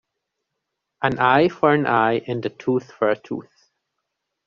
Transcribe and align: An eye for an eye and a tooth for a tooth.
An 1.03 1.19
eye 1.19 1.47
for 1.47 1.75
an 1.75 1.85
eye 1.85 2.21
and 2.25 2.43
a 2.47 2.49
tooth 2.49 2.91
for 2.91 3.09
a 3.11 3.15
tooth. 3.15 3.69